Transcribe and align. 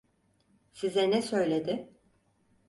Size 0.71 1.09
ne 1.11 1.21
söyledi? 1.21 1.89